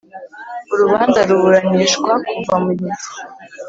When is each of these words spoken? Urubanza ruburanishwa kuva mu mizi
Urubanza 0.73 1.19
ruburanishwa 1.29 2.11
kuva 2.27 2.55
mu 2.63 2.71
mizi 2.79 3.11